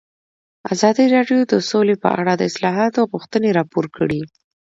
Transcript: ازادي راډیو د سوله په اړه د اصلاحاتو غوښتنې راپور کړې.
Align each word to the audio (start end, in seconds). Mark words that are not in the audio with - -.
ازادي 0.73 1.05
راډیو 1.15 1.39
د 1.51 1.53
سوله 1.69 1.95
په 2.03 2.09
اړه 2.19 2.33
د 2.35 2.41
اصلاحاتو 2.51 3.09
غوښتنې 3.11 3.49
راپور 3.59 3.85
کړې. 3.97 4.21